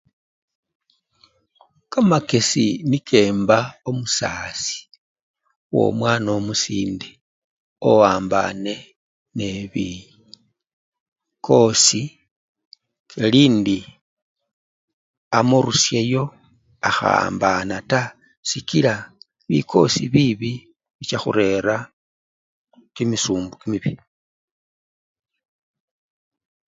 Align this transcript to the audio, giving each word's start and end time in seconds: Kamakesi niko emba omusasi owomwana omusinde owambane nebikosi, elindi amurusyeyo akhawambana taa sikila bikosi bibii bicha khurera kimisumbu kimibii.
Kamakesi 1.91 2.65
niko 2.89 3.15
emba 3.29 3.57
omusasi 3.89 4.77
owomwana 5.75 6.29
omusinde 6.39 7.09
owambane 7.89 8.73
nebikosi, 9.37 12.01
elindi 13.23 13.77
amurusyeyo 15.37 16.23
akhawambana 16.87 17.75
taa 17.91 18.13
sikila 18.49 18.93
bikosi 19.49 20.03
bibii 20.13 20.61
bicha 20.97 21.17
khurera 21.23 21.75
kimisumbu 22.95 23.53
kimibii. 23.61 23.99